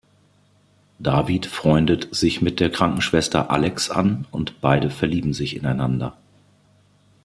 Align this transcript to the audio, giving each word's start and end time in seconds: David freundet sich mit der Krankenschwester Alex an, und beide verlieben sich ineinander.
David 0.97 1.45
freundet 1.45 2.07
sich 2.15 2.41
mit 2.41 2.59
der 2.59 2.71
Krankenschwester 2.71 3.51
Alex 3.51 3.91
an, 3.91 4.25
und 4.31 4.59
beide 4.59 4.89
verlieben 4.89 5.33
sich 5.35 5.55
ineinander. 5.55 6.17